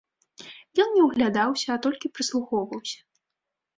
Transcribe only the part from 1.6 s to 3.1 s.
а толькі прыслухоўваўся.